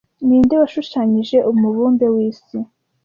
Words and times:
Ninde 0.27 0.55
washushanyije 0.61 1.37
umubumbe 1.51 2.05
w'isi 2.13 2.57